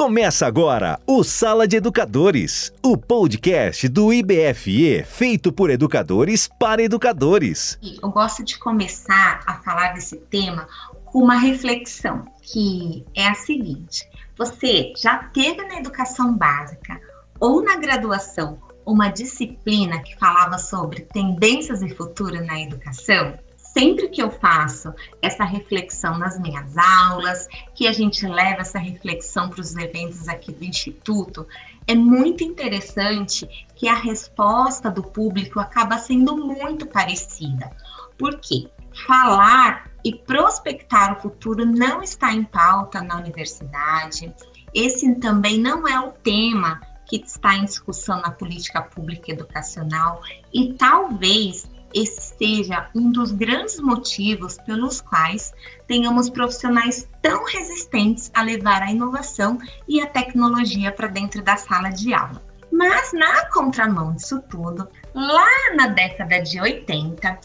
[0.00, 7.78] Começa agora o Sala de Educadores, o podcast do IBFE feito por educadores para educadores.
[8.02, 10.66] Eu gosto de começar a falar desse tema
[11.04, 14.08] com uma reflexão, que é a seguinte:
[14.38, 16.98] você já teve na educação básica
[17.38, 23.38] ou na graduação uma disciplina que falava sobre tendências e futuro na educação?
[23.72, 24.92] Sempre que eu faço
[25.22, 30.52] essa reflexão nas minhas aulas, que a gente leva essa reflexão para os eventos aqui
[30.52, 31.46] do Instituto,
[31.86, 37.70] é muito interessante que a resposta do público acaba sendo muito parecida.
[38.18, 38.68] Por quê?
[39.06, 44.34] Falar e prospectar o futuro não está em pauta na universidade.
[44.74, 50.74] Esse também não é o tema que está em discussão na política pública educacional e
[50.74, 55.52] talvez esse seja um dos grandes motivos pelos quais
[55.86, 59.58] tenhamos profissionais tão resistentes a levar a inovação
[59.88, 62.42] e a tecnologia para dentro da sala de aula.
[62.72, 67.38] Mas na contramão disso tudo, lá na década de 80,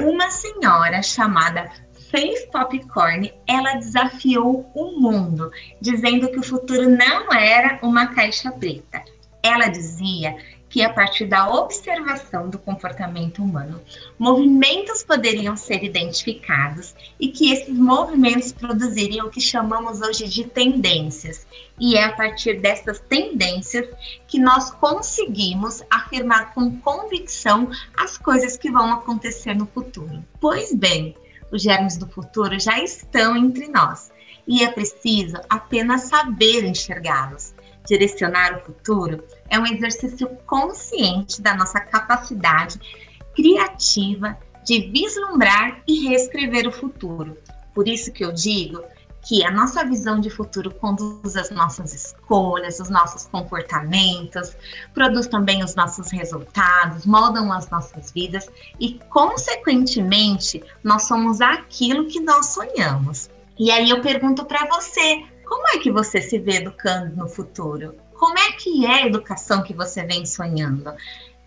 [0.00, 1.70] uma senhora chamada
[2.10, 9.04] Faith Popcorn, ela desafiou o mundo, dizendo que o futuro não era uma caixa preta.
[9.42, 10.36] Ela dizia
[10.70, 13.82] que, a partir da observação do comportamento humano,
[14.16, 21.44] movimentos poderiam ser identificados e que esses movimentos produziriam o que chamamos hoje de tendências.
[21.78, 23.88] E é a partir dessas tendências
[24.28, 30.24] que nós conseguimos afirmar com convicção as coisas que vão acontecer no futuro.
[30.40, 31.16] Pois bem,
[31.50, 34.12] os germes do futuro já estão entre nós
[34.46, 37.54] e é preciso apenas saber enxergá-los
[37.86, 42.80] direcionar o futuro é um exercício consciente da nossa capacidade
[43.34, 47.36] criativa de vislumbrar e reescrever o futuro.
[47.74, 48.82] Por isso que eu digo
[49.22, 54.56] que a nossa visão de futuro conduz as nossas escolhas, os nossos comportamentos,
[54.94, 62.20] produz também os nossos resultados, moldam as nossas vidas e, consequentemente, nós somos aquilo que
[62.20, 63.28] nós sonhamos.
[63.58, 67.94] E aí eu pergunto para você, como é que você se vê educando no futuro?
[68.20, 70.92] Como é que é a educação que você vem sonhando?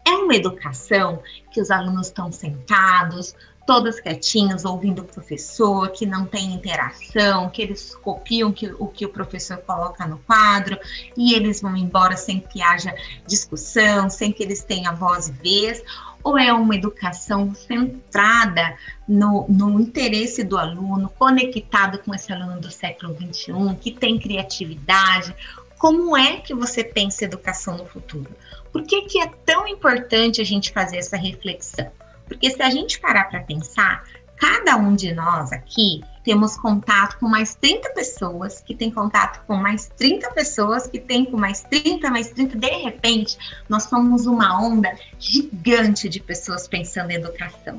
[0.03, 3.35] É uma educação que os alunos estão sentados,
[3.67, 9.06] todos quietinhos, ouvindo o professor, que não tem interação, que eles copiam que, o que
[9.06, 10.75] o professor coloca no quadro
[11.16, 12.95] e eles vão embora sem que haja
[13.28, 15.84] discussão, sem que eles tenham voz e vez?
[16.23, 22.72] ou é uma educação centrada no, no interesse do aluno, conectado com esse aluno do
[22.72, 25.35] século XXI, que tem criatividade?
[25.84, 28.34] Como é que você pensa educação no futuro?
[28.72, 31.92] Por que, que é tão importante a gente fazer essa reflexão?
[32.26, 34.06] Porque se a gente parar para pensar,
[34.38, 39.58] cada um de nós aqui temos contato com mais 30 pessoas, que tem contato com
[39.58, 42.58] mais 30 pessoas, que tem com mais 30, mais 30.
[42.58, 47.78] De repente, nós somos uma onda gigante de pessoas pensando em educação.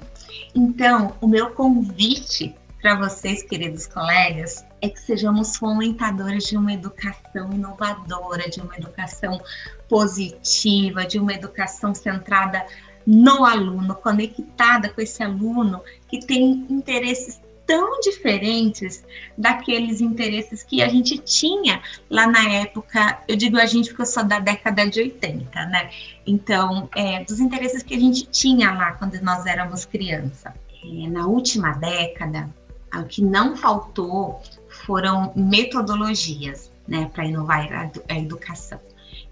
[0.54, 7.50] Então, o meu convite para vocês, queridos colegas, é que sejamos fomentadores de uma educação
[7.52, 9.40] inovadora, de uma educação
[9.88, 12.66] positiva, de uma educação centrada
[13.06, 19.02] no aluno, conectada com esse aluno que tem interesses tão diferentes
[19.38, 24.06] daqueles interesses que a gente tinha lá na época, eu digo a gente porque eu
[24.06, 25.90] sou da década de 80, né?
[26.26, 30.54] Então, é, dos interesses que a gente tinha lá quando nós éramos criança.
[30.84, 32.50] É, na última década,
[33.00, 34.40] o que não faltou
[34.86, 38.80] foram metodologias, né, para inovar a educação.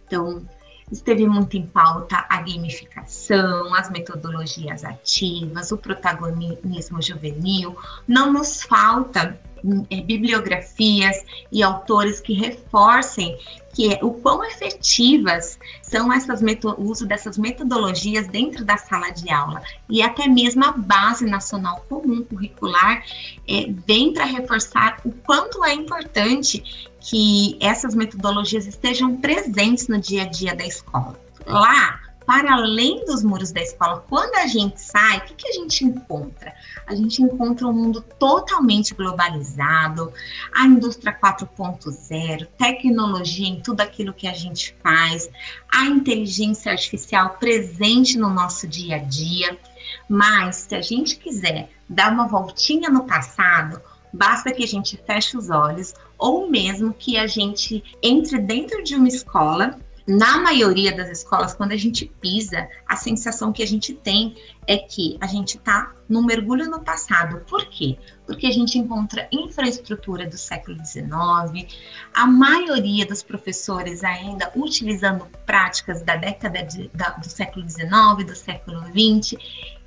[0.06, 0.42] Então,
[0.90, 7.76] esteve muito em pauta a gamificação, as metodologias ativas, o protagonismo juvenil.
[8.06, 13.36] Não nos falta bibliografias e autores que reforcem
[13.72, 16.42] que é, o quão efetivas são essas
[16.78, 22.22] uso dessas metodologias dentro da sala de aula e até mesmo a base nacional comum
[22.22, 23.02] curricular
[23.48, 30.22] é, vem para reforçar o quanto é importante que essas metodologias estejam presentes no dia
[30.22, 31.18] a dia da escola.
[31.46, 32.00] Lá,
[32.32, 35.84] para além dos muros da escola, quando a gente sai, o que, que a gente
[35.84, 36.54] encontra?
[36.86, 40.10] A gente encontra um mundo totalmente globalizado,
[40.50, 45.28] a indústria 4.0, tecnologia em tudo aquilo que a gente faz,
[45.70, 49.58] a inteligência artificial presente no nosso dia a dia.
[50.08, 53.78] Mas, se a gente quiser dar uma voltinha no passado,
[54.10, 58.96] basta que a gente feche os olhos ou mesmo que a gente entre dentro de
[58.96, 63.94] uma escola na maioria das escolas, quando a gente pisa, a sensação que a gente
[63.94, 64.34] tem
[64.66, 67.44] é que a gente está num mergulho no passado.
[67.48, 67.98] Por quê?
[68.26, 71.72] Porque a gente encontra infraestrutura do século XIX,
[72.14, 78.36] a maioria dos professores ainda utilizando práticas da década de, da, do século XIX, do
[78.36, 79.36] século XX,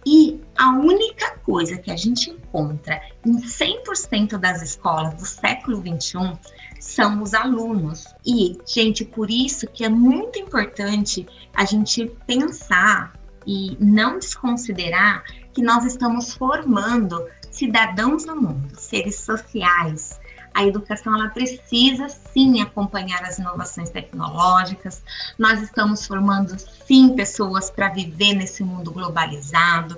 [0.05, 6.37] e a única coisa que a gente encontra em 100% das escolas do século XXI
[6.79, 8.05] são os alunos.
[8.25, 13.13] E, gente, por isso que é muito importante a gente pensar
[13.47, 15.23] e não desconsiderar
[15.53, 20.19] que nós estamos formando cidadãos no mundo, seres sociais.
[20.55, 25.03] A educação ela precisa sim acompanhar as inovações tecnológicas.
[25.37, 26.55] Nós estamos formando
[26.87, 29.97] sim pessoas para viver nesse mundo globalizado.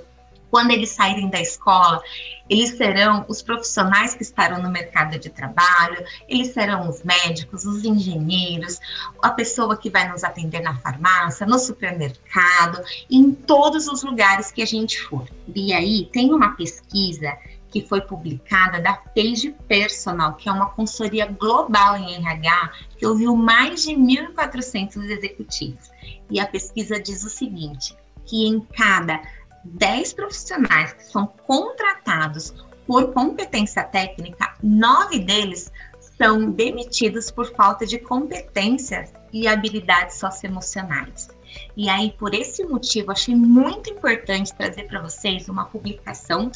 [0.49, 2.01] Quando eles saírem da escola,
[2.49, 7.83] eles serão os profissionais que estarão no mercado de trabalho, eles serão os médicos, os
[7.83, 8.79] engenheiros,
[9.21, 14.63] a pessoa que vai nos atender na farmácia, no supermercado, em todos os lugares que
[14.63, 15.27] a gente for.
[15.53, 17.37] E aí, tem uma pesquisa
[17.69, 23.35] que foi publicada da Page Personal, que é uma consultoria global em RH, que ouviu
[23.35, 25.91] mais de 1.400 executivos.
[26.29, 29.21] E a pesquisa diz o seguinte, que em cada
[29.63, 32.53] 10 profissionais que são contratados
[32.85, 35.71] por competência técnica, nove deles
[36.17, 41.27] são demitidos por falta de competências e habilidades socioemocionais.
[41.75, 46.51] E aí, por esse motivo, achei muito importante trazer para vocês uma publicação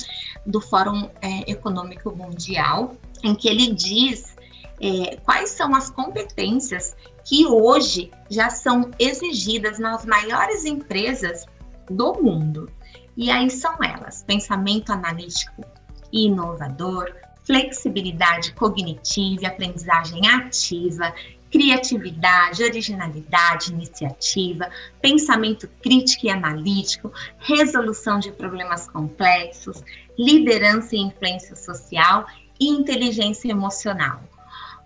[0.46, 4.36] do Fórum é, Econômico Mundial, em que ele diz
[4.82, 11.46] é, quais são as competências que hoje já são exigidas nas maiores empresas
[11.90, 12.70] do mundo.
[13.16, 15.64] E aí são elas: pensamento analítico
[16.12, 17.14] e inovador,
[17.46, 21.14] flexibilidade cognitiva, aprendizagem ativa,
[21.52, 24.70] criatividade, originalidade, iniciativa,
[25.02, 29.84] pensamento crítico e analítico, resolução de problemas complexos,
[30.18, 32.26] liderança e influência social
[32.60, 34.24] e inteligência emocional.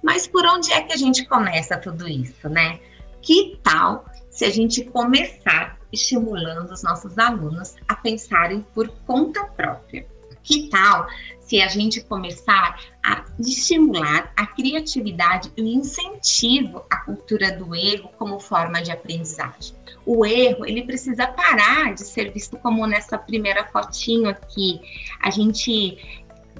[0.02, 2.80] Mas por onde é que a gente começa tudo isso, né?
[3.22, 10.06] Que tal se a gente começar estimulando os nossos alunos a pensarem por conta própria.
[10.46, 11.08] Que tal
[11.40, 18.10] se a gente começar a estimular a criatividade e o incentivo à cultura do erro
[18.18, 19.76] como forma de aprendizagem?
[20.06, 24.80] O erro, ele precisa parar de ser visto como nessa primeira fotinho aqui.
[25.20, 25.98] A gente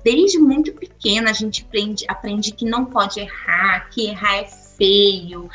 [0.04, 5.50] desde muito pequena a gente aprende, aprende que não pode errar, que errar é feio,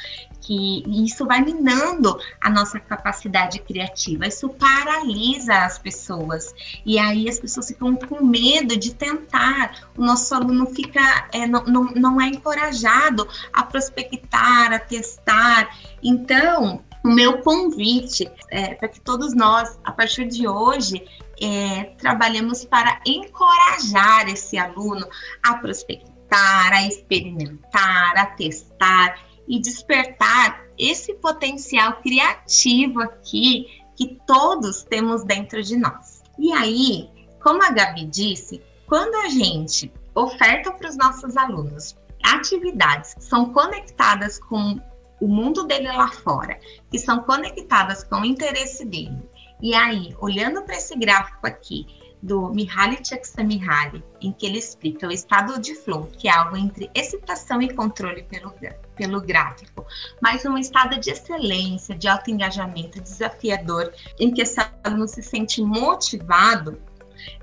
[0.51, 6.53] que isso vai minando a nossa capacidade criativa, isso paralisa as pessoas.
[6.85, 9.89] E aí as pessoas ficam com medo de tentar.
[9.97, 15.71] O nosso aluno fica, é, não, não, não é encorajado a prospectar, a testar.
[16.03, 21.01] Então, o meu convite é para que todos nós, a partir de hoje,
[21.41, 25.07] é, trabalhemos para encorajar esse aluno
[25.45, 33.67] a prospectar, a experimentar, a testar e despertar esse potencial criativo aqui
[33.97, 36.23] que todos temos dentro de nós.
[36.39, 37.11] E aí,
[37.43, 43.53] como a Gabi disse, quando a gente oferta para os nossos alunos atividades que são
[43.53, 44.81] conectadas com
[45.21, 46.59] o mundo dele lá fora,
[46.89, 49.21] que são conectadas com o interesse dele,
[49.61, 51.87] e aí, olhando para esse gráfico aqui,
[52.23, 56.91] do Mihaly Csikszentmihalyi, em que ele explica o estado de flow, que é algo entre
[56.95, 58.53] excitação e controle pelo,
[58.95, 59.87] pelo gráfico,
[60.21, 65.63] mas um estado de excelência, de alto engajamento, desafiador, em que esse aluno se sente
[65.63, 66.79] motivado,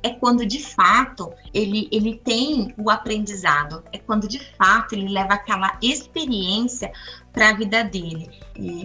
[0.02, 5.36] é quando de fato ele, ele tem o aprendizado, é quando de fato ele leva
[5.36, 6.92] aquela experiência
[7.32, 8.30] para a vida dele.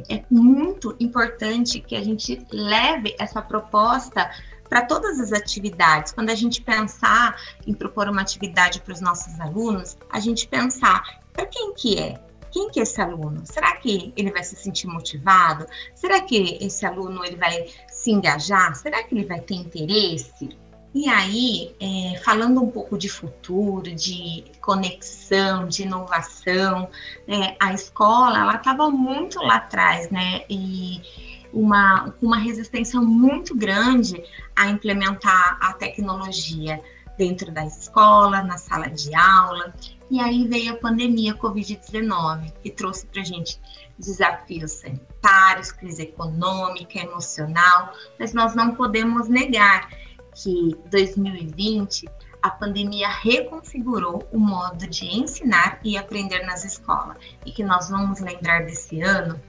[0.08, 4.30] É, é muito importante que a gente leve essa proposta
[4.72, 6.12] para todas as atividades.
[6.12, 7.36] Quando a gente pensar
[7.66, 12.18] em propor uma atividade para os nossos alunos, a gente pensar para quem que é?
[12.50, 13.42] Quem que é esse aluno?
[13.44, 15.66] Será que ele vai se sentir motivado?
[15.94, 18.74] Será que esse aluno ele vai se engajar?
[18.74, 20.56] Será que ele vai ter interesse?
[20.94, 26.88] E aí, é, falando um pouco de futuro, de conexão, de inovação,
[27.28, 30.44] é, a escola ela estava muito lá atrás, né?
[30.48, 31.02] E
[31.52, 34.22] uma, uma resistência muito grande
[34.56, 36.82] a implementar a tecnologia
[37.16, 39.74] dentro da escola, na sala de aula.
[40.10, 43.60] E aí veio a pandemia Covid-19, que trouxe para a gente
[43.98, 49.88] desafios sanitários, crise econômica, emocional, mas nós não podemos negar
[50.34, 52.08] que 2020
[52.42, 57.16] a pandemia reconfigurou o modo de ensinar e aprender nas escolas
[57.46, 59.40] e que nós vamos lembrar desse ano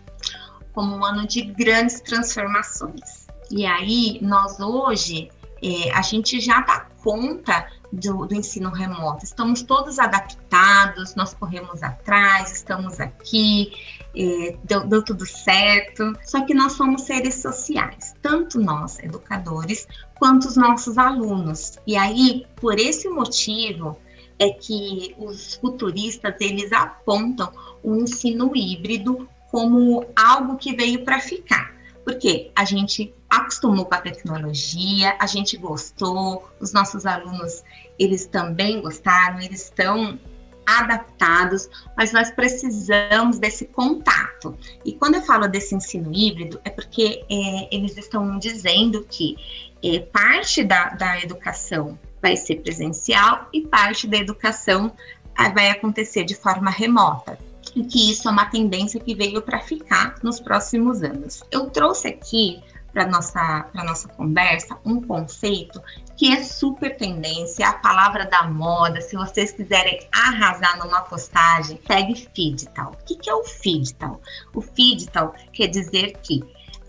[0.73, 3.27] como um ano de grandes transformações.
[3.49, 5.29] E aí, nós hoje,
[5.61, 9.23] é, a gente já dá conta do, do, ensino remoto.
[9.23, 13.71] Estamos todos adaptados, nós corremos atrás, estamos aqui,
[14.15, 16.13] é, deu, deu tudo certo.
[16.23, 21.77] Só que nós somos seres sociais, tanto nós, educadores, quanto os nossos alunos.
[21.85, 23.97] E aí, por esse motivo,
[24.39, 27.51] é que os futuristas eles apontam
[27.83, 31.75] o ensino híbrido como algo que veio para ficar.
[32.03, 37.63] Porque a gente acostumou com a tecnologia, a gente gostou, os nossos alunos,
[37.99, 40.19] eles também gostaram, eles estão
[40.65, 44.57] adaptados, mas nós precisamos desse contato.
[44.83, 49.35] E quando eu falo desse ensino híbrido, é porque é, eles estão dizendo que
[49.83, 54.91] é, parte da, da educação vai ser presencial e parte da educação
[55.35, 57.37] ah, vai acontecer de forma remota
[57.75, 61.43] e que isso é uma tendência que veio para ficar nos próximos anos.
[61.51, 62.61] Eu trouxe aqui
[62.93, 65.81] para nossa para nossa conversa um conceito
[66.15, 69.01] que é super tendência, a palavra da moda.
[69.01, 72.91] Se vocês quiserem arrasar numa postagem, segue Feedital.
[72.91, 74.21] O que, que é o Feedital?
[74.53, 76.43] O Feedital quer dizer que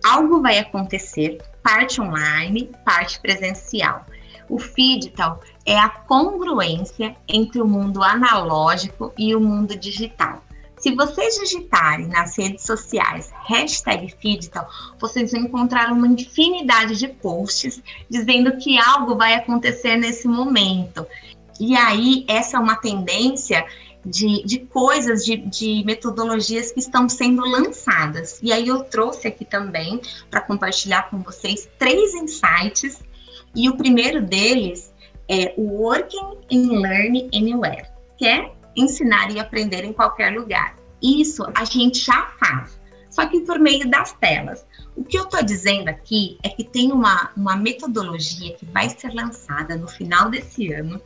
[0.05, 4.05] algo vai acontecer, parte online, parte presencial.
[4.47, 10.44] O Feedital é a congruência entre o mundo analógico e o mundo digital.
[10.85, 14.69] Se vocês digitarem nas redes sociais hashtag Feedital,
[15.01, 21.07] vocês vão encontrar uma infinidade de posts dizendo que algo vai acontecer nesse momento.
[21.59, 23.65] E aí, essa é uma tendência
[24.05, 28.39] de, de coisas, de, de, metodologias que estão sendo lançadas.
[28.43, 33.03] E aí eu trouxe aqui também para compartilhar com vocês três insights.
[33.55, 34.93] E o primeiro deles
[35.31, 37.87] é o Working and Learn Anywhere,
[38.19, 40.77] que é ensinar e aprender em qualquer lugar.
[41.03, 42.79] Isso a gente já faz,
[43.11, 44.65] só que por meio das telas.
[44.97, 49.13] O que eu estou dizendo aqui é que tem uma, uma metodologia que vai ser
[49.13, 51.01] lançada no final desse ano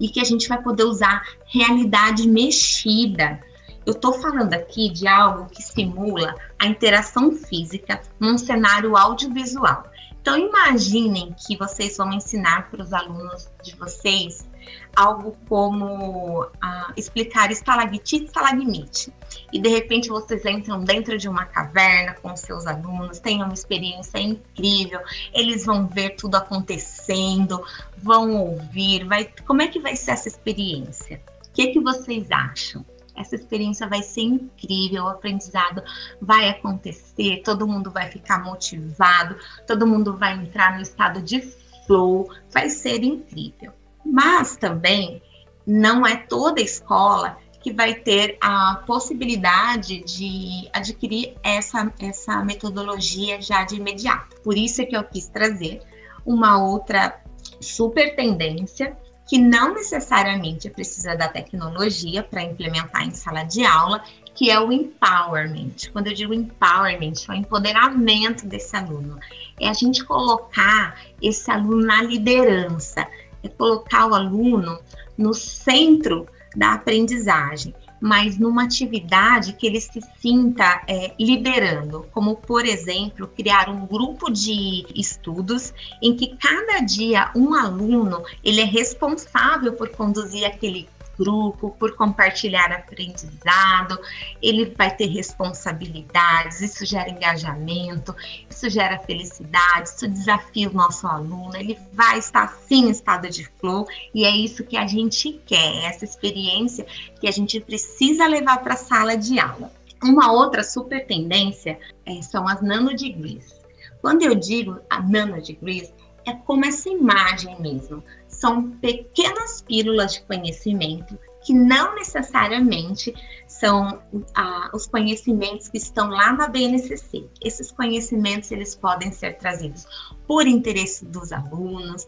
[0.00, 3.40] e que a gente vai poder usar realidade mexida.
[3.84, 9.84] Eu estou falando aqui de algo que simula a interação física num cenário audiovisual.
[10.20, 14.46] Então, imaginem que vocês vão ensinar para os alunos de vocês
[14.94, 19.12] algo como ah, explicar estalactite e estalagmite.
[19.52, 24.18] E de repente vocês entram dentro de uma caverna com seus alunos, têm uma experiência
[24.18, 25.00] incrível,
[25.32, 27.64] eles vão ver tudo acontecendo,
[27.96, 31.22] vão ouvir, vai, como é que vai ser essa experiência?
[31.48, 32.84] O que, que vocês acham?
[33.14, 35.82] Essa experiência vai ser incrível, o aprendizado
[36.20, 39.36] vai acontecer, todo mundo vai ficar motivado,
[39.66, 41.42] todo mundo vai entrar no estado de
[41.86, 43.72] flow, vai ser incrível.
[44.04, 45.22] Mas também
[45.66, 53.64] não é toda escola que vai ter a possibilidade de adquirir essa, essa metodologia já
[53.64, 54.40] de imediato.
[54.42, 55.80] Por isso é que eu quis trazer
[56.26, 57.22] uma outra
[57.60, 58.96] super tendência
[59.28, 64.02] que não necessariamente precisa da tecnologia para implementar em sala de aula,
[64.34, 65.90] que é o empowerment.
[65.92, 69.18] Quando eu digo empowerment, é o empoderamento desse aluno.
[69.60, 73.06] É a gente colocar esse aluno na liderança,
[73.42, 74.78] é colocar o aluno
[75.16, 82.66] no centro da aprendizagem, mas numa atividade que ele se sinta é, liderando, como, por
[82.66, 85.72] exemplo, criar um grupo de estudos
[86.02, 90.88] em que cada dia um aluno ele é responsável por conduzir aquele
[91.18, 93.98] grupo, por compartilhar aprendizado,
[94.40, 98.14] ele vai ter responsabilidades, isso gera engajamento,
[98.48, 103.44] isso gera felicidade, isso desafia o nosso aluno, ele vai estar sim em estado de
[103.58, 106.86] flow e é isso que a gente quer, essa experiência
[107.20, 109.72] que a gente precisa levar para a sala de aula.
[110.02, 113.60] Uma outra super tendência é, são as nanodegrees.
[114.00, 115.92] Quando eu digo a nanodegrees,
[116.26, 118.02] é como essa imagem mesmo
[118.42, 123.14] são pequenas pílulas de conhecimento que não necessariamente
[123.46, 124.02] são
[124.34, 127.24] ah, os conhecimentos que estão lá na BNCC.
[127.40, 129.86] Esses conhecimentos eles podem ser trazidos
[130.26, 132.04] por interesse dos alunos,